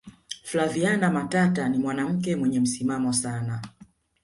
[0.43, 3.61] flaviana matata ni mwanamke mwenye msimamo sana